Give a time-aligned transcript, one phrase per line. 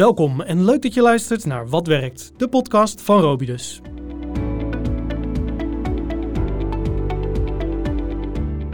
[0.00, 3.80] Welkom en leuk dat je luistert naar Wat Werkt, de podcast van Robidus.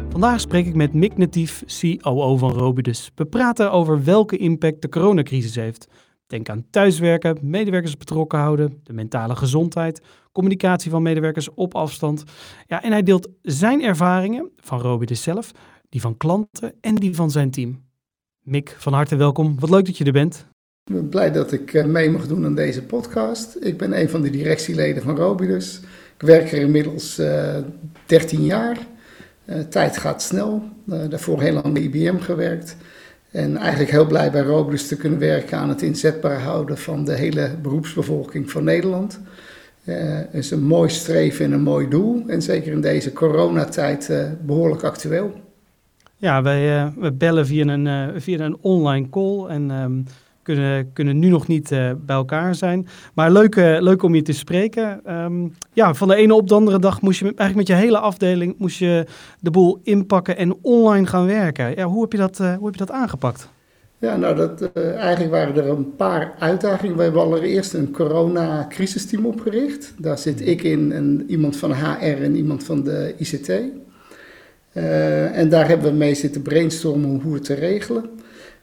[0.09, 3.11] Vandaag spreek ik met Mick Natief, COO van Robidus.
[3.15, 5.89] We praten over welke impact de coronacrisis heeft.
[6.27, 10.03] Denk aan thuiswerken, medewerkers betrokken houden, de mentale gezondheid,
[10.33, 12.25] communicatie van medewerkers op afstand.
[12.67, 15.51] Ja, en hij deelt zijn ervaringen van Robidus zelf,
[15.89, 17.85] die van klanten en die van zijn team.
[18.41, 19.61] Mick, van harte welkom.
[19.61, 20.55] Wat leuk dat je er bent.
[20.87, 23.57] Ik ben blij dat ik eh, mee mag doen aan deze podcast.
[23.61, 25.81] Ik ben een van de directieleden van Robidus.
[26.19, 27.65] Ik werk er inmiddels uh, eh,
[28.07, 28.79] 13 jaar.
[29.45, 30.63] Uh, tijd gaat snel.
[30.85, 32.77] daarvoor heel lang bij IBM gewerkt.
[33.31, 37.15] En eigenlijk heel blij bij Robidus te kunnen werken aan het inzetbaar houden van de
[37.15, 39.21] hele beroepsbevolking van Nederland.
[39.85, 42.25] Het is een mooi streven en een mooi doel.
[42.27, 44.11] En zeker in deze coronatijd
[44.43, 45.33] behoorlijk actueel.
[46.17, 49.47] Ja, wij, bellen via een, via een online call.
[49.47, 50.07] En um,
[50.47, 52.87] kunnen, kunnen nu nog niet uh, bij elkaar zijn.
[53.15, 55.01] Maar leuk, uh, leuk om je te spreken.
[55.15, 57.99] Um, ja, van de ene op de andere dag moest je eigenlijk met je hele
[57.99, 59.07] afdeling moest je
[59.41, 61.77] de boel inpakken en online gaan werken.
[61.77, 63.49] Ja, hoe, heb je dat, uh, hoe heb je dat aangepakt?
[63.99, 66.97] Ja, nou, dat, eigenlijk waren er een paar uitdagingen.
[66.97, 69.95] We hebben allereerst een corona-crisisteam opgericht.
[69.99, 73.49] Daar zit ik in, en iemand van HR en iemand van de ICT.
[75.33, 78.05] en daar hebben we mee zitten brainstormen hoe het te regelen.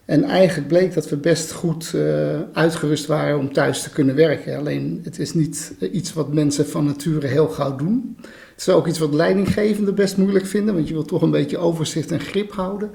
[0.05, 4.57] En eigenlijk bleek dat we best goed uh, uitgerust waren om thuis te kunnen werken.
[4.57, 8.17] Alleen het is niet iets wat mensen van nature heel gauw doen.
[8.21, 11.57] Het is ook iets wat leidinggevenden best moeilijk vinden, want je wilt toch een beetje
[11.57, 12.91] overzicht en grip houden.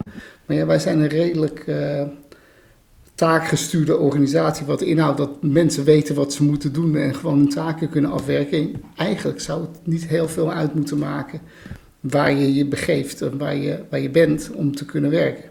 [0.46, 2.02] Maar ja, wij zijn een redelijk uh,
[3.14, 7.88] taakgestuurde organisatie, wat inhoudt dat mensen weten wat ze moeten doen en gewoon hun taken
[7.88, 8.72] kunnen afwerken.
[8.96, 11.40] eigenlijk zou het niet heel veel uit moeten maken
[12.00, 15.44] waar je je begeeft en waar je, waar je bent om te kunnen werken.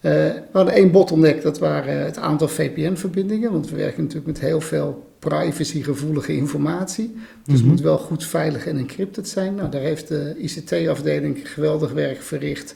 [0.00, 3.52] Uh, we hadden één bottleneck, dat waren het aantal VPN-verbindingen.
[3.52, 7.12] Want we werken natuurlijk met heel veel privacygevoelige informatie.
[7.44, 7.70] Dus het mhm.
[7.70, 9.54] moet wel goed veilig en encrypted zijn.
[9.54, 12.74] Nou, daar heeft de ICT-afdeling geweldig werk verricht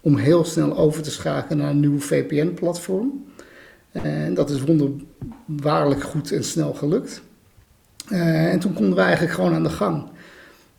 [0.00, 3.24] om heel snel over te schakelen naar een nieuw VPN-platform.
[3.92, 7.22] En dat is wonderbaarlijk goed en snel gelukt.
[8.12, 10.08] Uh, en toen konden we eigenlijk gewoon aan de gang.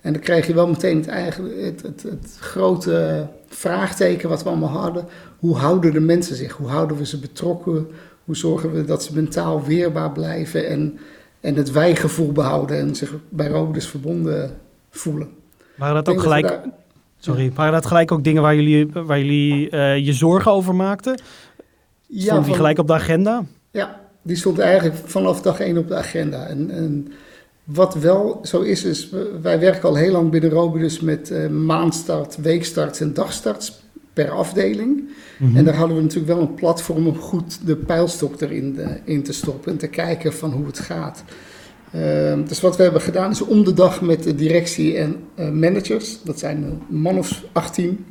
[0.07, 4.49] En dan kreeg je wel meteen het, eigen, het, het, het, grote vraagteken wat we
[4.49, 5.05] allemaal hadden.
[5.39, 6.51] Hoe houden de mensen zich?
[6.51, 7.87] Hoe houden we ze betrokken?
[8.25, 10.99] Hoe zorgen we dat ze mentaal weerbaar blijven en,
[11.39, 14.57] en het wijgevoel behouden en zich bij Robus verbonden
[14.89, 15.29] voelen?
[15.75, 16.59] Waren dat ook gelijk,
[17.19, 21.19] sorry, waren dat gelijk ook dingen waar jullie, waar jullie uh, je zorgen over maakten?
[22.09, 23.43] Stond ja, die gelijk op de agenda?
[23.71, 26.45] Ja, die stond eigenlijk vanaf dag één op de agenda.
[26.45, 27.07] En, en
[27.67, 29.09] wat wel zo is, is
[29.41, 33.81] wij werken al heel lang binnen Robidus met uh, maandstart, weekstart en dagstarts
[34.13, 35.09] per afdeling.
[35.37, 35.57] Mhm.
[35.57, 38.95] En daar hadden we natuurlijk wel een platform om goed de pijlstok erin de, eh,
[39.03, 41.23] in te stoppen en te kijken van hoe het gaat.
[41.95, 45.49] Uh, dus wat we hebben gedaan is om de dag met de directie en uh,
[45.49, 48.05] managers, dat zijn een man of 18,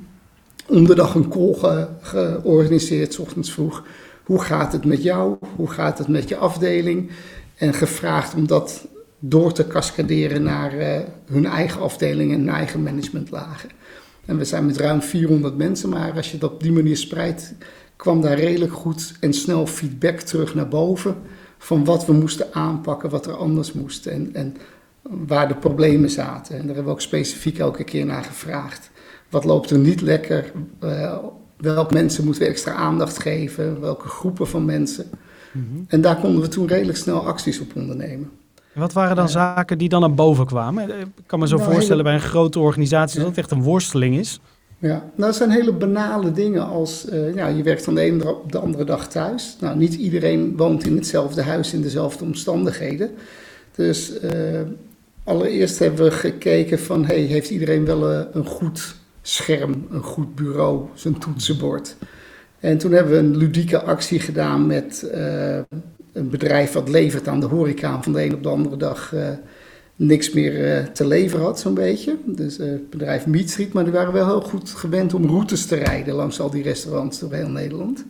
[0.66, 3.84] om de dag een call ge, georganiseerd, s ochtends vroeg.
[4.24, 5.36] Hoe gaat het met jou?
[5.56, 7.10] Hoe gaat het met je afdeling?
[7.56, 8.86] En gevraagd om dat
[9.18, 13.70] door te cascaderen naar uh, hun eigen afdeling en eigen managementlagen.
[14.24, 17.54] En we zijn met ruim 400 mensen, maar als je dat op die manier spreidt,
[17.96, 21.16] kwam daar redelijk goed en snel feedback terug naar boven
[21.58, 24.56] van wat we moesten aanpakken, wat er anders moest en, en
[25.02, 26.54] waar de problemen zaten.
[26.54, 28.90] En daar hebben we ook specifiek elke keer naar gevraagd.
[29.28, 30.52] Wat loopt er niet lekker?
[30.84, 31.16] Uh,
[31.56, 33.80] welke mensen moeten we extra aandacht geven?
[33.80, 35.06] Welke groepen van mensen?
[35.52, 35.84] Mm -hmm.
[35.88, 38.30] En daar konden we toen redelijk snel acties op ondernemen.
[38.76, 40.90] En wat waren dan zaken die dan naar boven kwamen?
[40.90, 43.62] Eh, ik kan me zo nou, voorstellen bij een grote organisatie dat het echt een
[43.62, 44.40] worsteling is.
[44.78, 48.34] Ja, nou, dat zijn hele banale dingen als uh, ja, je werkt van de ene
[48.34, 49.56] op de andere dag thuis.
[49.60, 53.10] Nou, niet iedereen woont in hetzelfde huis in dezelfde omstandigheden.
[53.74, 54.60] Dus uh,
[55.24, 60.34] allereerst hebben we gekeken van, hey, heeft iedereen wel uh, een goed scherm, een goed
[60.34, 61.96] bureau, zijn toetsenbord?
[62.60, 65.10] En toen hebben we een ludieke actie gedaan met
[66.16, 69.28] een bedrijf wat levert aan de horeca van de een op de andere dag uh,
[69.96, 72.16] niks meer uh, te leveren had, zo'n beetje.
[72.24, 75.66] Dus uh, het bedrijf Meat Street, maar die waren wel heel goed gewend om routes
[75.66, 78.04] te rijden langs al die restaurants door heel Nederland.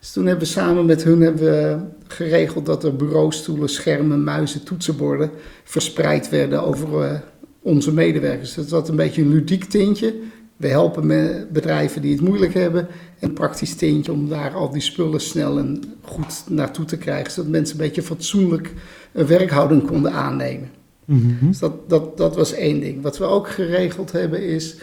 [0.00, 4.64] Dus toen hebben we samen met hun hebben we geregeld dat er bureaustoelen, schermen, muizen,
[4.64, 5.30] toetsenborden
[5.64, 7.22] verspreid werden over
[7.62, 8.54] onze medewerkers.
[8.54, 10.14] Dat was een beetje een ludiek tintje.
[10.56, 12.86] We helpen bedrijven die het moeilijk hebben.
[13.24, 17.32] En een praktisch tintje om daar al die spullen snel en goed naartoe te krijgen.
[17.32, 18.72] Zodat mensen een beetje fatsoenlijk
[19.12, 20.70] een werkhouding konden aannemen.
[21.04, 21.46] Mhm.
[21.46, 23.02] Dus dat, dat, dat was één ding.
[23.02, 24.76] Wat we ook geregeld hebben is.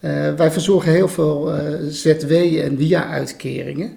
[0.00, 3.92] Uh, wij verzorgen heel veel uh, ZW- en WIA-uitkeringen.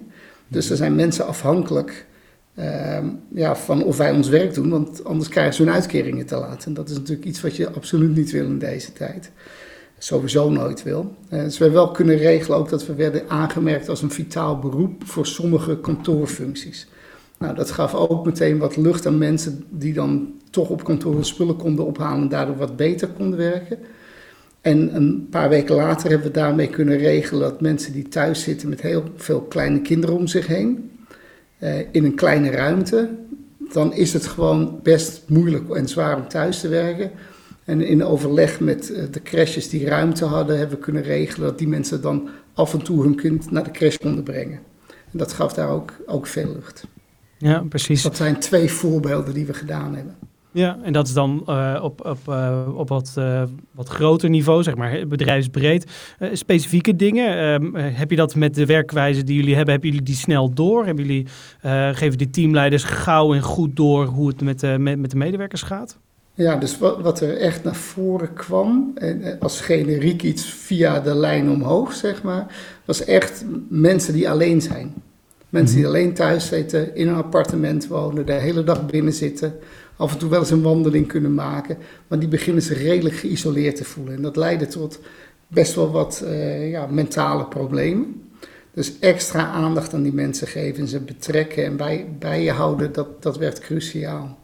[0.48, 2.06] Dus er zijn mensen afhankelijk
[2.54, 6.36] ehm, ja, van of wij ons werk doen, want anders krijgen ze hun uitkeringen te
[6.36, 6.64] laat.
[6.64, 9.30] En dat is natuurlijk iets wat je absoluut niet wil in deze tijd.
[9.98, 11.14] Sowieso nooit wil.
[11.32, 14.58] Uh, dus we hebben wel kunnen regelen ook dat we werden aangemerkt als een vitaal
[14.58, 16.86] beroep voor sommige kantoorfuncties.
[17.38, 21.56] Nou, dat gaf ook meteen wat lucht aan mensen die dan toch op kantoor spullen
[21.56, 23.78] konden ophalen en daardoor wat beter konden werken.
[24.60, 28.68] En een paar weken later hebben we daarmee kunnen regelen dat mensen die thuis zitten
[28.68, 30.90] met heel veel kleine kinderen om zich heen,
[31.58, 33.10] eh, in een kleine ruimte,
[33.72, 37.10] dan is het gewoon best moeilijk en zwaar om thuis te werken.
[37.66, 41.58] En in overleg met eh, de crashes die ruimte hadden, hebben we kunnen regelen dat
[41.58, 44.60] die mensen dan af en toe hun kind naar de crash konden brengen.
[44.88, 46.86] En dat gaf daar ook, ook veel lucht.
[47.38, 48.02] Ja, precies.
[48.02, 50.14] Dat zijn twee voorbeelden die we gedaan hebben.
[50.50, 54.62] Ja, en dat is dan uh, op, op, uh, op wat, uh, wat groter niveau,
[54.62, 55.90] zeg maar bedrijfsbreed.
[56.32, 60.14] specifieke dingen, ehm, heb je dat met de werkwijze die jullie hebben, hebben jullie die
[60.14, 60.86] snel door?
[60.86, 61.26] Hebben jullie,
[61.94, 65.98] geven die teamleiders gauw en goed door hoe het met, met, met de medewerkers gaat?
[66.36, 71.14] Ja, dus wat, wat er echt naar voren kwam, en als generiek iets via de
[71.14, 72.46] lijn omhoog, zeg maar,
[72.84, 74.94] was echt mensen die alleen zijn.
[75.48, 75.94] Mensen die mhm.
[75.94, 79.54] alleen thuis zitten, in een appartement wonen, de hele dag binnen zitten,
[79.96, 83.76] af en toe wel eens een wandeling kunnen maken, maar die beginnen zich redelijk geïsoleerd
[83.76, 84.14] te voelen.
[84.14, 85.00] En dat leidde tot
[85.46, 88.22] best wel wat uh, ja, mentale problemen.
[88.72, 93.22] Dus extra aandacht aan die mensen geven, ze betrekken en bij, bij je houden, dat,
[93.22, 94.38] dat werd cruciaal.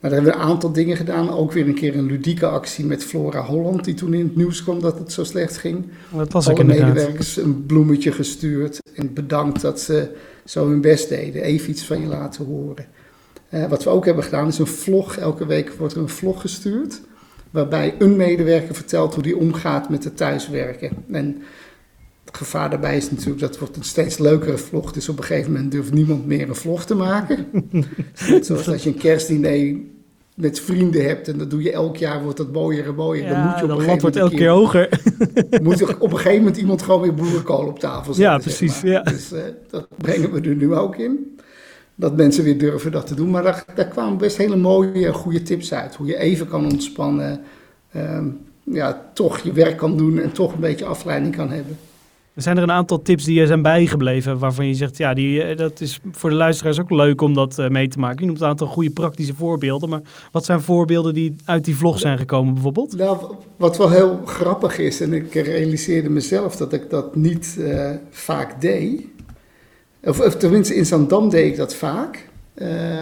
[0.00, 1.30] Nou, daar hebben we een aantal dingen gedaan.
[1.30, 4.62] Ook weer een keer een ludieke actie met Flora Holland, die toen in het nieuws
[4.62, 5.84] kwam dat het zo slecht ging.
[6.12, 11.42] Dat was Alle medewerkers een bloemetje gestuurd en bedankt dat ze zo hun best deden.
[11.42, 12.86] Even iets van je laten horen.
[13.50, 15.16] Uh, wat we ook hebben gedaan is een vlog.
[15.16, 17.00] Elke week wordt er een vlog gestuurd.
[17.50, 20.90] Waarbij een medewerker vertelt hoe die omgaat met het thuiswerken.
[21.10, 21.42] En
[22.26, 24.92] het gevaar daarbij is natuurlijk dat het wordt een steeds leukere vlog.
[24.92, 27.46] Dus op een gegeven moment durft niemand meer een vlog te maken.
[28.40, 29.76] Zoals als je een kerstdiner
[30.34, 33.24] met vrienden hebt en dat doe je elk jaar, wordt dat mooier en mooier.
[33.24, 35.00] Ja, dan moet je op een gegeven wordt elke keer hoger.
[35.62, 38.32] moet er op een gegeven moment iemand gewoon weer boerenkool op tafel zetten.
[38.32, 38.80] Ja, precies.
[38.80, 39.02] ja.
[39.02, 39.40] Dus uh,
[39.70, 41.38] dat brengen we er nu ook in.
[41.94, 43.30] Dat mensen weer durven dat te doen.
[43.30, 45.94] Maar daar, daar kwamen best hele mooie en goede tips uit.
[45.94, 47.40] Hoe je even kan ontspannen.
[47.96, 51.78] Um, ja, toch je werk kan doen en toch een beetje afleiding kan hebben.
[52.36, 55.56] Zijn er een aantal tips die er zijn bijgebleven waarvan je zegt, ja, die, eh,
[55.56, 58.20] dat is voor de luisteraars ook leuk om dat uh, mee te maken.
[58.20, 60.00] Je noemt een aantal goede praktische voorbeelden, maar
[60.32, 62.96] wat zijn voorbeelden die uit die vlog zijn gekomen bijvoorbeeld?
[62.96, 67.90] Nou, wat wel heel grappig is, en ik realiseerde mezelf dat ik dat niet uh,
[68.10, 69.04] vaak deed,
[70.04, 72.28] of, tenminste in Zandam deed ik dat vaak.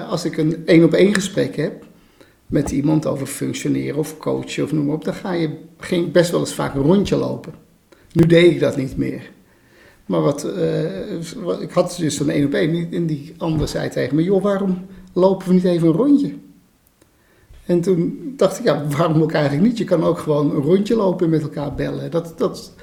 [0.09, 1.85] Als ik een één op één gesprek heb
[2.47, 6.31] met iemand over functioneren of coachen of noem maar op, dan ga je, ging best
[6.31, 7.64] wel eens vaak een rondje lopen.
[8.15, 9.31] Nu deed ik dat niet meer.
[10.07, 14.17] Maar wat, uh, ik had dus een één op één en die ander zei tegen
[14.17, 16.33] me, joh, waarom lopen we niet even een rondje?
[17.67, 19.79] En toen dacht ik, ja, waarom ook eigenlijk niet?
[19.79, 22.11] Je kan ook gewoon een rondje lopen en met elkaar bellen.
[22.11, 22.75] Dat, dat,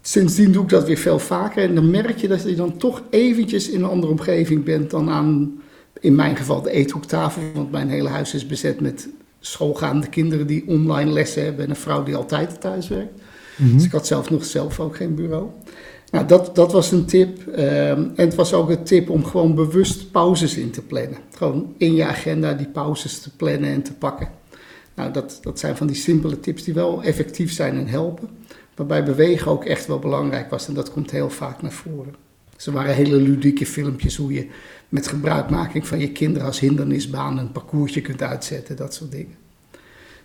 [0.00, 1.62] sindsdien doe ik dat weer veel vaker.
[1.62, 5.10] En dan merk je dat je dan toch eventjes in een andere omgeving bent dan
[5.10, 5.60] aan,
[6.00, 7.42] in mijn geval, de eethoektafel.
[7.54, 9.08] Want mijn hele huis is bezet met
[9.40, 13.20] schoolgaande kinderen die online lessen hebben en een vrouw die altijd thuis werkt.
[13.56, 13.72] Mhm.
[13.72, 15.46] Dus ik had zelf nog zelf ook geen bureau.
[16.10, 17.46] Nou, dat, dat was een tip.
[17.46, 21.18] Ehm, en het was ook een tip om gewoon bewust pauzes in te plannen.
[21.36, 24.28] Gewoon in je agenda die pauzes te plannen en te pakken.
[24.94, 28.28] Nou, dat, dat zijn van die simpele tips die wel effectief zijn en helpen.
[28.74, 32.14] Waarbij bewegen ook echt wel belangrijk was en dat komt heel vaak naar voren.
[32.56, 34.46] Ze waren hele ludieke filmpjes hoe je
[34.88, 39.36] met gebruikmaking van je kinderen als hindernisbaan een parcoursje kunt uitzetten, dat soort dingen.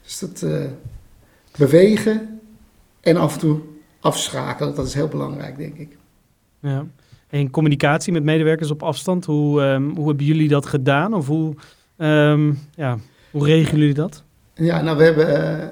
[0.04, 0.66] Dus dat uh,
[1.58, 2.39] bewegen
[3.02, 3.60] en af en toe
[4.00, 5.98] afschakelen, dat is heel belangrijk, denk ik.
[6.60, 6.86] Ja.
[7.30, 11.14] En communicatie met medewerkers op afstand, hoe, um, hoe hebben jullie dat gedaan?
[11.14, 11.56] Of hoe,
[11.98, 12.98] um, ja,
[13.32, 14.24] hoe regelen jullie dat?
[14.54, 15.68] Ja, nou, we, hebben, uh,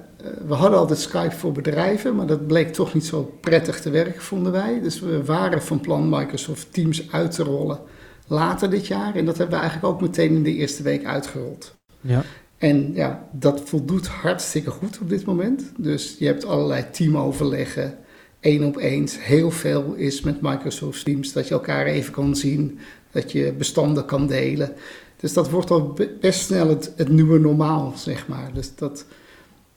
[0.47, 4.21] we hadden altijd Skype voor bedrijven, maar dat bleek toch niet zo prettig te werken,
[4.21, 4.81] vonden wij.
[4.81, 7.79] Dus we waren van plan Microsoft Teams uit te rollen
[8.27, 9.15] later dit jaar.
[9.15, 11.75] En dat hebben we eigenlijk ook meteen in de eerste week uitgerold.
[12.01, 12.23] Ja.
[12.57, 15.63] En ja, dat voldoet hartstikke goed op dit moment.
[15.77, 17.97] Dus je hebt allerlei teamoverleggen,
[18.39, 19.07] één op één.
[19.19, 22.79] Heel veel is met Microsoft Teams, dat je elkaar even kan zien,
[23.11, 24.73] dat je bestanden kan delen.
[25.19, 28.51] Dus dat wordt al best snel het, nieuwe normaal, zeg maar.
[28.53, 29.05] Dus dat,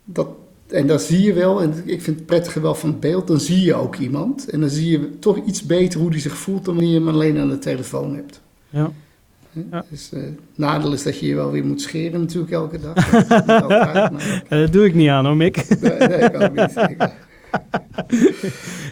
[0.04, 0.28] dat,
[0.66, 3.40] en dan zie je wel, en ik vind het prettige wel van het beeld, dan
[3.40, 4.48] zie je ook iemand.
[4.48, 7.08] En dan zie je toch iets beter hoe die zich voelt dan wanneer je hem
[7.08, 8.40] alleen aan de telefoon hebt.
[8.68, 8.92] Ja.
[9.70, 9.84] Ja.
[9.90, 10.22] Dus uh,
[10.54, 12.94] nadeel is dat je je wel weer moet scheren natuurlijk elke dag.
[13.46, 14.44] Dat, maar...
[14.48, 15.80] dat doe ik niet aan hoor, Mick.
[15.80, 16.74] nee, nee, ik ook niet.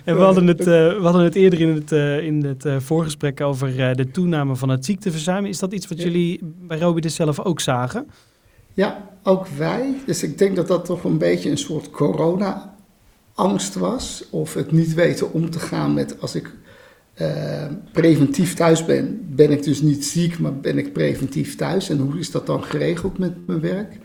[0.05, 2.77] en we hadden, het, uh, we hadden het eerder in het, uh, in het uh,
[2.79, 5.47] voorgesprek over de toename van het ziekteverzuim.
[5.47, 8.11] Is dat iets wat jullie bij Robidus zelf ook zagen?
[8.73, 9.95] Ja, ook wij.
[10.07, 14.25] Dus ik denk dat dat toch een beetje een soort corona-angst was.
[14.31, 16.53] Of het niet weten om te gaan met als ik
[17.93, 21.89] preventief thuis ben, ben ik dus niet ziek, maar ben ik preventief thuis.
[21.89, 23.99] En hoe is dat dan geregeld met mijn werk?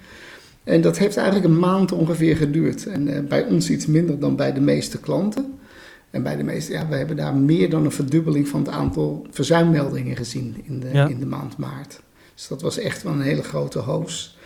[0.64, 2.86] En dat heeft eigenlijk een maand ongeveer geduurd.
[2.86, 5.54] En uh, bij ons iets minder dan bij de meeste klanten.
[6.10, 9.26] En bij de meeste, ja, we hebben daar meer dan een verdubbeling van het aantal
[9.30, 12.02] verzuimmeldingen gezien in de, in de maand maart.
[12.36, 14.38] Dus dat was echt wel een hele grote hoos.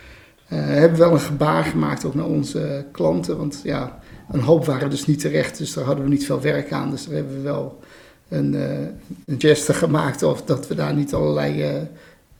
[0.44, 3.36] Uh, we hebben wel een gebaar gemaakt ook naar onze klanten.
[3.36, 3.98] Want ja,
[4.30, 5.58] een hoop waren dus niet terecht.
[5.58, 6.90] Dus daar hadden we niet veel werk aan.
[6.90, 7.78] Dus daar hebben we wel
[8.28, 8.78] een, uh,
[9.26, 10.22] een geste gemaakt.
[10.22, 11.88] Of dat we daar niet allerlei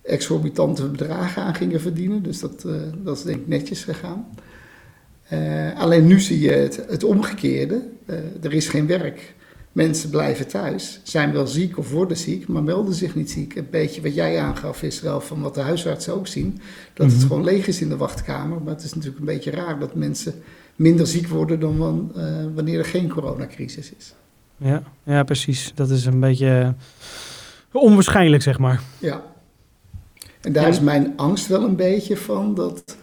[0.03, 2.23] exorbitante bedragen aan gingen verdienen.
[2.23, 4.27] Dus dat, uh, dat is denk ik netjes gegaan.
[5.77, 7.83] Alleen nu zie je het, het omgekeerde.
[8.43, 9.35] Er is geen werk.
[9.73, 13.55] Mensen blijven thuis, zijn wel ziek of worden ziek, maar melden zich niet ziek.
[13.55, 16.61] Een beetje wat jij aangaf, Israël, van wat de huisartsen ook zien.
[16.95, 17.27] Dat het mhm.
[17.27, 18.63] gewoon leeg is in de wachtkamer.
[18.63, 20.35] Maar het is natuurlijk een beetje raar dat mensen
[20.77, 21.79] minder ziek worden dan
[22.55, 24.15] wanneer er geen coronacrisis is.
[24.59, 25.73] Ja, ja, precies.
[25.75, 26.75] Dat is een beetje
[27.73, 28.81] onwaarschijnlijk, zeg maar.
[28.99, 29.23] Ja,
[30.41, 32.97] en daar is mijn angst wel een beetje van dat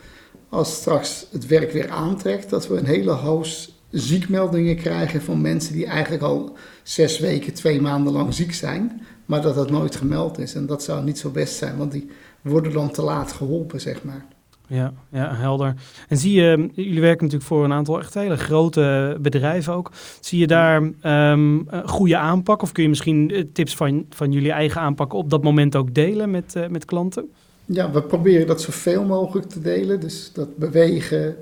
[0.49, 5.73] als straks het werk weer aantrekt, dat we een hele hoos ziekmeldingen krijgen van mensen
[5.73, 10.39] die eigenlijk al zes weken, twee maanden lang ziek zijn, maar dat dat nooit gemeld
[10.39, 10.55] is.
[10.55, 12.09] En dat zou niet zo best zijn, want die
[12.41, 14.25] worden dan te laat geholpen, zeg maar.
[14.67, 15.73] Ja, ja, helder.
[16.07, 19.91] En zie je, jullie werken natuurlijk voor een aantal echt hele grote bedrijven ook.
[20.19, 20.91] Zie je daar
[21.31, 25.29] um, goede aanpak of kun je misschien eh, tips van, van jullie eigen aanpak op
[25.29, 27.29] dat moment ook delen met, uh, met klanten?
[27.65, 29.99] Ja, we proberen dat zoveel mogelijk te delen.
[29.99, 31.35] Dus dat bewegen,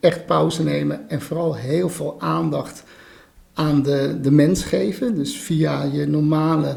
[0.00, 2.84] echt pauze nemen en vooral heel veel aandacht
[3.54, 5.14] aan de, de mens geven.
[5.14, 6.76] Dus via je normale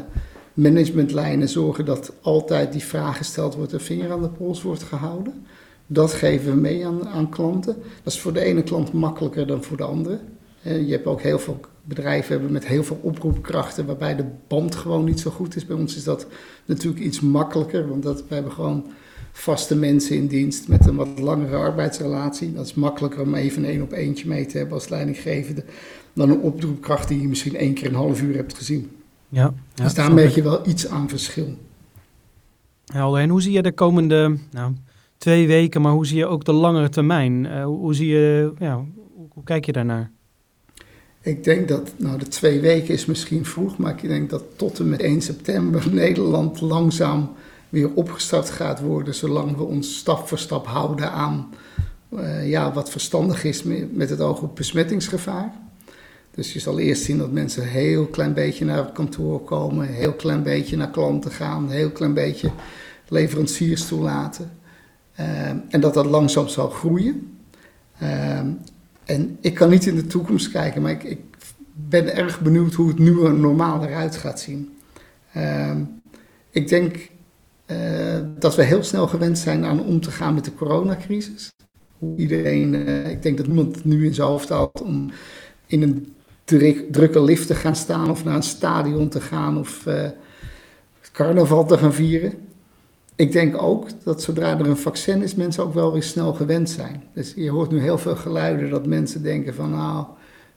[0.58, 5.46] managementlijnen zorgen dat altijd die vraag gesteld wordt en vinger aan de pols wordt gehouden.
[5.86, 7.76] Dat geven we mee aan, aan klanten.
[8.02, 10.18] Dat is voor de ene klant makkelijker dan voor de andere.
[10.62, 14.74] Eh, je hebt ook heel veel bedrijven hebben met heel veel oproepkrachten, waarbij de band
[14.74, 15.66] gewoon niet zo goed is.
[15.66, 16.26] Bij ons is dat
[16.64, 18.86] natuurlijk iets makkelijker, want dat, we hebben gewoon
[19.32, 22.52] vaste mensen in dienst met een wat langere arbeidsrelatie.
[22.52, 25.64] Dat is makkelijker om even een één op eentje mee te hebben als leidinggevende
[26.12, 28.97] dan een oproepkracht die je misschien één keer een half uur hebt gezien.
[29.28, 31.58] Ja, ja dus daar merk je wel iets aan verschil.
[32.86, 33.20] Helder.
[33.20, 34.72] En hoe zie je de komende nou,
[35.18, 37.44] twee weken, maar hoe zie je ook de langere termijn?
[37.44, 38.84] Uh, hoe, zie je, ja,
[39.32, 40.10] hoe, kijk je daarnaar?
[41.20, 44.78] Ik denk dat, nou de twee weken is misschien vroeg, maar ik denk dat tot
[44.78, 47.30] en met 1 september Nederland langzaam
[47.68, 51.48] weer opgestart gaat worden, zolang we ons stap voor stap houden aan
[52.10, 55.52] uh, ja, wat verstandig is met het oog op besmettingsgevaar.
[56.38, 59.88] Dus je zal eerst zien dat mensen een heel klein beetje naar het kantoor komen,
[59.88, 62.50] een heel klein beetje naar klanten gaan, een heel klein beetje
[63.08, 64.50] leveranciers toelaten.
[65.20, 67.38] Uh, en dat dat langzaam zal groeien.
[68.02, 68.38] Uh,
[69.04, 71.20] en ik kan niet in de toekomst kijken, maar ik, ik
[71.74, 74.78] ben erg benieuwd hoe het nieuwe normaal eruit gaat zien.
[75.32, 75.82] Ehm,
[76.50, 77.10] ik denk
[77.66, 77.78] uh,
[78.38, 81.52] dat we heel snel gewend zijn aan om te gaan met de coronacrisis.
[81.98, 85.10] Hoe iedereen, uh, ik denk dat niemand nu in zijn hoofd had om
[85.66, 86.12] in een
[86.90, 90.08] drukke lift te gaan staan of naar een stadion te gaan of uh,
[91.12, 92.32] carnaval te gaan vieren
[93.18, 96.70] ik denk ook dat zodra er een vaccin is, mensen ook wel weer snel gewend
[96.70, 97.02] zijn.
[97.14, 100.06] Dus je hoort nu heel veel geluiden dat mensen denken van nou,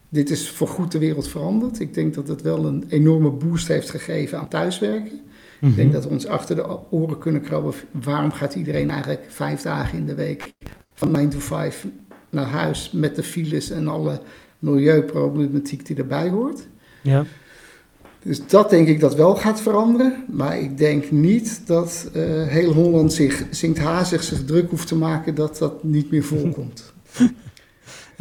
[0.10, 1.80] dit is voorgoed de wereld veranderd.
[1.80, 5.20] Ik denk dat het wel een enorme boost heeft gegeven aan thuiswerken.
[5.62, 5.92] Ik denk mhm.
[5.92, 7.74] dat we ons achter de oren kunnen krabben.
[7.92, 10.54] Waarom gaat iedereen eigenlijk vijf dagen in de week
[10.94, 11.88] van 9 to 5
[12.30, 14.22] naar huis met de files en alle
[14.62, 16.68] milieuproblematiek die erbij hoort?
[17.02, 17.26] Ja.
[18.24, 20.24] Dus dat denk ik dat wel gaat veranderen.
[20.28, 24.96] Maar ik denk niet dat uh, heel Holland zich, zingt hazig zich druk hoeft te
[24.96, 26.94] maken dat dat niet meer voorkomt.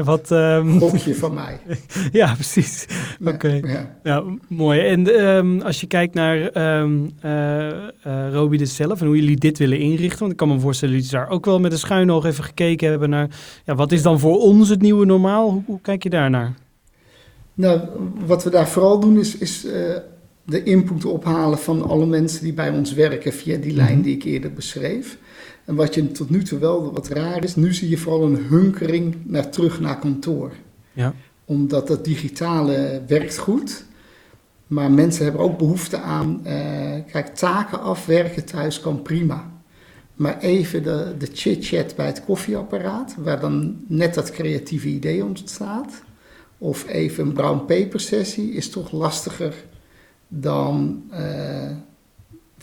[0.04, 0.78] Wat, um...
[0.78, 1.60] Gokje van mij.
[2.20, 2.86] ja, precies.
[3.24, 3.60] Oké.
[3.62, 4.24] Ja, ja.
[4.48, 4.80] mooi.
[4.80, 7.66] En um, als je kijkt naar um, uh,
[8.06, 10.18] uh, Roby dus zelf en hoe jullie dit willen inrichten.
[10.18, 12.44] Want ik kan me voorstellen dat jullie daar ook wel met een schuin oog even
[12.44, 13.28] gekeken hebben naar...
[13.64, 15.50] Ja, wat is dan voor ons het nieuwe normaal?
[15.50, 16.54] Hoe, hoe kijk je daar naar?
[17.54, 17.80] Nou,
[18.26, 19.72] wat we daar vooral doen is, is uh,
[20.44, 24.02] de input ophalen van alle mensen die bij ons werken via die lijn mhm.
[24.02, 25.18] die ik eerder beschreef.
[25.70, 28.36] En wat je tot nu toe wel wat raar is, nu zie je vooral een
[28.36, 30.52] hunkering naar terug naar kantoor.
[30.92, 31.14] Ja.
[31.44, 33.84] Omdat dat digitale werkt goed.
[34.66, 36.50] Maar mensen hebben ook behoefte aan, uh,
[37.12, 39.50] kijk, taken afwerken thuis kan prima.
[40.14, 46.02] Maar even de, de chit-chat bij het koffieapparaat, waar dan net dat creatieve idee ontstaat
[46.58, 49.54] of even een brown paper sessie is toch lastiger
[50.28, 51.70] dan uh,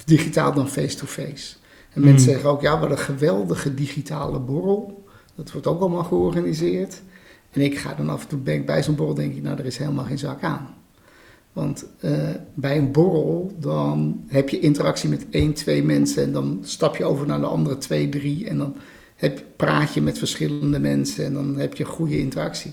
[0.06, 1.56] digitaal dan face-to-face.
[1.98, 2.34] En mensen Hmm.
[2.34, 5.06] zeggen ook, ja, wat een geweldige digitale borrel.
[5.36, 7.02] Dat wordt ook allemaal georganiseerd.
[7.52, 9.60] En ik ga dan af en toe ben ik bij zo'n borrel, denk ik, nou,
[9.60, 10.76] er is helemaal geen zak aan.
[11.54, 12.14] Want eh,
[12.54, 16.24] bij een borrel, dan heb je interactie met één, twee mensen.
[16.24, 18.48] En dan stap je over naar de andere twee, drie.
[18.48, 18.76] En dan
[19.16, 21.26] heb, praat je met verschillende mensen.
[21.26, 22.72] En dan heb je goede interactie.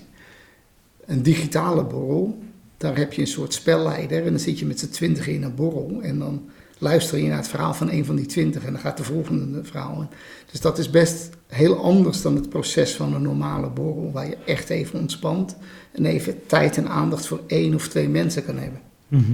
[1.05, 2.37] Een digitale borrel,
[2.77, 4.23] daar heb je een soort spelleider.
[4.23, 5.99] En dan zit je met z'n twintig in een borrel.
[6.01, 6.49] En dan
[6.85, 8.63] luister je naar het verhaal van een van die twintig.
[8.63, 10.01] En dan gaat de volgende verhaal.
[10.01, 10.07] in.
[10.51, 14.11] Dus dat is best heel anders dan het proces van een normale borrel.
[14.11, 15.55] Waar je echt even ontspant.
[15.91, 18.81] En even tijd en aandacht voor één of twee mensen kan hebben.
[19.07, 19.33] Mhm.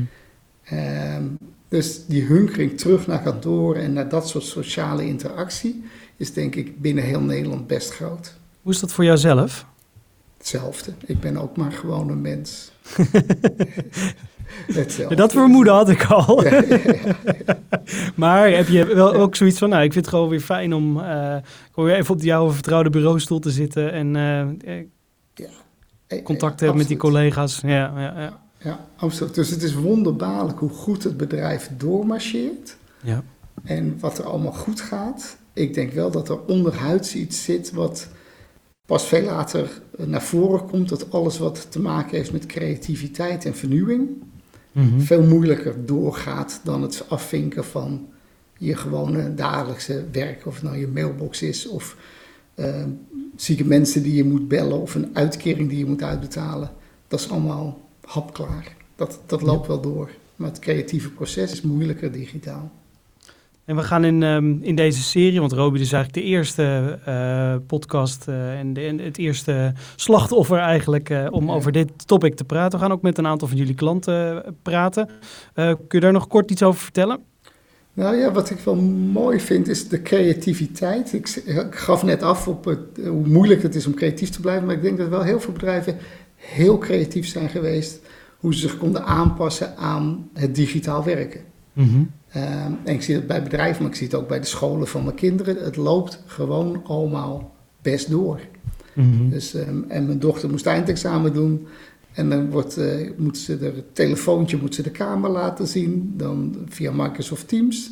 [0.64, 1.24] Ehm,
[1.68, 5.84] dus die hunkering terug naar kantoor en naar dat soort sociale interactie
[6.18, 8.34] is denk ik binnen heel Nederland best groot.
[8.62, 9.66] Hoe is dat voor jouzelf?
[10.38, 10.94] Hetzelfde.
[11.06, 12.72] Ik ben ook maar gewoon een mens.
[14.74, 15.16] Hetzelfde.
[15.16, 16.44] Dat vermoeden had ik al.
[16.44, 16.78] Ja, ja,
[17.46, 17.58] ja.
[18.16, 20.98] maar heb je wel ook zoiets van, nou, ik vind het gewoon weer fijn om
[20.98, 24.16] gewoon weer even op jouw vertrouwde bureaustoel te zitten en
[26.12, 27.60] Eh, contact eh, hebben met die collega's.
[27.62, 28.40] Ja, ja, ja.
[28.58, 29.36] Ja, absoluut.
[29.36, 33.24] Dus het is wonderbaarlijk hoe goed het bedrijf doormarcheert ja.
[33.64, 35.38] en wat er allemaal goed gaat.
[35.54, 38.08] Ik denk wel dat er onderhuids iets zit wat
[38.86, 40.90] pas veel later naar voren komt.
[40.90, 44.10] Dat alles wat te maken heeft met creativiteit en vernieuwing
[44.72, 45.00] Mhm.
[45.00, 48.08] veel moeilijker doorgaat dan het afvinken van
[48.58, 50.46] je gewone dagelijkse werk.
[50.46, 51.98] Of het nou je mailbox is of
[52.56, 52.84] eh,
[53.36, 56.72] zieke mensen die je moet bellen of een uitkering die je moet uitbetalen.
[57.08, 58.76] Dat is allemaal hapklaar.
[58.96, 60.10] Dat, dat loopt wel door.
[60.36, 62.72] Maar het creatieve proces is moeilijker digitaal.
[63.66, 67.56] En we gaan in, ehm, in deze serie, want Roby is eigenlijk de eerste eh,
[67.68, 71.54] podcast eh, en, de, en het eerste slachtoffer eigenlijk eh, om Ja.
[71.54, 72.80] over dit topic te praten.
[72.80, 75.10] We gaan ook met een aantal van jullie klanten praten.
[75.54, 77.20] Kun je daar nog kort iets over vertellen?
[77.94, 81.14] Nou ja, wat ik wel mooi vind is de creativiteit.
[81.14, 84.66] Ik, ik gaf net af op het, hoe moeilijk het is om creatief te blijven,
[84.66, 85.98] maar ik denk dat wel heel veel bedrijven
[86.36, 88.00] heel creatief zijn geweest
[88.38, 91.42] hoe ze zich konden aanpassen aan het digitaal werken.
[91.76, 94.88] Ehm, en ik zie het bij bedrijven, maar ik zie het ook bij de scholen
[94.88, 95.64] van mijn kinderen.
[95.64, 98.40] Het loopt gewoon allemaal best door.
[98.94, 99.30] Mhm.
[99.30, 101.68] Dus, ehm, en mijn dochter moest eindexamen doen.
[102.14, 106.14] En dan wordt, eh, moet ze er het telefoontje moet ze de kamer laten zien.
[106.18, 107.92] Dan via Microsoft Teams.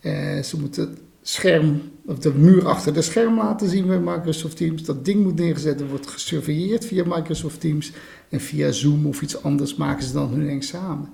[0.00, 4.56] Eh, ze moet het scherm, of de muur achter de scherm laten zien bij Microsoft
[4.56, 4.84] Teams.
[4.84, 7.92] Dat ding moet neergezet en wordt gesurveilleerd via Microsoft Teams.
[8.28, 11.08] En via Zoom of iets anders maken ze dan hun examen.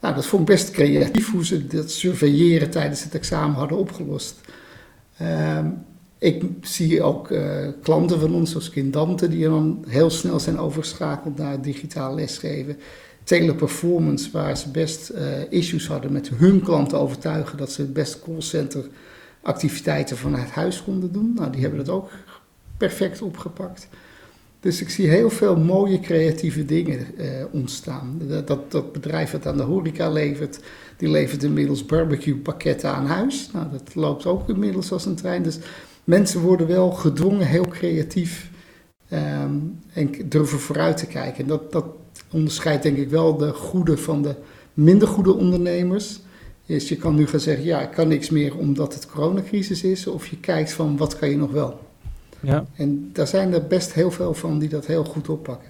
[0.00, 4.40] Nou, dat vond ik best creatief hoe ze dat surveilleren tijdens het examen hadden opgelost.
[5.16, 5.66] Ehm,
[6.18, 11.36] ik zie ook eh, klanten van ons, zoals Kindante, die dan heel snel zijn overgeschakeld
[11.36, 12.76] naar digitaal lesgeven.
[13.24, 18.22] Teleperformance, waar ze best eh, issues hadden met hun klanten overtuigen dat ze het best
[18.22, 18.84] callcenter
[19.42, 21.32] activiteiten vanuit huis konden doen.
[21.34, 22.10] Nou, die hebben dat ook
[22.76, 23.88] perfect opgepakt.
[24.60, 28.20] Dus ik zie heel veel mooie creatieve dingen eh, ontstaan.
[28.44, 30.60] Dat, dat, bedrijf dat aan de horeca levert,
[30.96, 33.50] die levert inmiddels barbecue pakketten aan huis.
[33.52, 35.42] Nou, dat loopt ook inmiddels als een trein.
[35.42, 35.58] Dus
[36.04, 38.50] mensen worden wel gedwongen heel creatief
[39.08, 39.54] ehm,
[39.92, 41.42] en durven vooruit te kijken.
[41.42, 41.84] En dat, dat
[42.32, 44.34] onderscheidt denk ik wel de goede van de
[44.74, 46.20] minder goede ondernemers.
[46.66, 50.06] Is je kan nu gaan zeggen, ja, ik kan niks meer omdat het coronacrisis is.
[50.06, 51.89] Of je kijkt van, wat kan je nog wel?
[52.40, 52.64] Ja.
[52.76, 55.68] En daar zijn er best heel veel van die dat heel goed oppakken.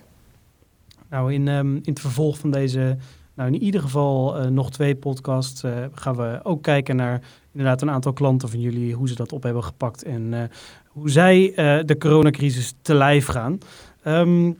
[1.10, 2.96] Nou, in, ehm, in het vervolg van deze,
[3.34, 7.20] nou in ieder geval eh, nog twee podcasts, eh, gaan we ook kijken naar
[7.52, 10.42] inderdaad een aantal klanten van jullie, hoe ze dat op hebben gepakt en eh,
[10.86, 11.52] hoe zij
[11.86, 13.58] de coronacrisis te lijf gaan.
[14.02, 14.52] Ehm,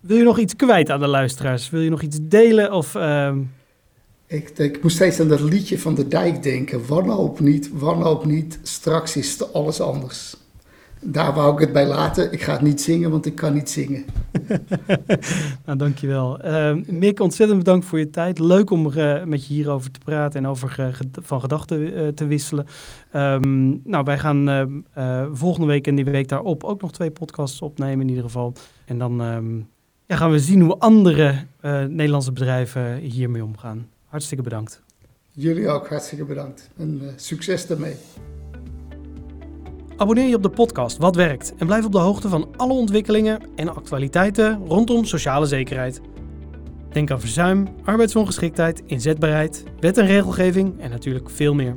[0.00, 1.70] wil je nog iets kwijt aan de luisteraars?
[1.70, 2.72] Wil je nog iets delen?
[2.72, 3.38] Of, ehm,
[4.26, 6.86] Ik, ik moest steeds aan dat liedje van de dijk denken.
[6.86, 10.36] Wanhoop niet, wanhoop niet, straks is alles anders.
[11.06, 12.32] Daar wou ik het bij laten.
[12.32, 14.04] Ik ga het niet zingen, want ik kan niet zingen.
[15.66, 16.40] nou, dankjewel.
[16.40, 18.38] Ehm Mick, ontzettend bedankt voor je tijd.
[18.38, 20.86] Leuk om eh, met je hierover te praten en over eh,
[21.22, 22.66] van gedachten eh, te wisselen.
[23.10, 27.10] Ehm, nou, wij gaan ehm, eh, volgende week en die week daarop ook nog twee
[27.10, 28.52] podcasts opnemen in ieder geval.
[28.84, 29.16] En dan
[30.06, 31.34] ja, gaan we zien hoe andere
[31.88, 33.88] Nederlandse bedrijven hiermee omgaan.
[34.04, 34.82] Hartstikke bedankt.
[35.30, 36.70] Jullie ook hartstikke bedankt.
[36.76, 37.94] En succes daarmee.
[39.96, 43.40] Abonneer je op de podcast Wat Werkt en blijf op de hoogte van alle ontwikkelingen
[43.56, 46.00] en actualiteiten rondom sociale zekerheid.
[46.92, 51.76] Denk aan verzuim, arbeidsongeschiktheid, inzetbaarheid, wet en regelgeving en natuurlijk veel meer.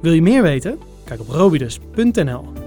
[0.00, 0.78] Wil je meer weten?
[1.04, 2.63] Kijk op robidus.nl.